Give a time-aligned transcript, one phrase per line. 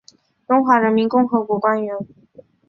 [0.47, 1.95] 中华人民共和国官员。